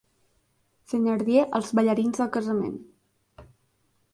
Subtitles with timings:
[0.93, 2.81] Thenardier als ballarins del casament.